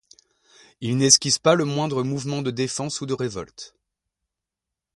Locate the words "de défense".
2.41-3.01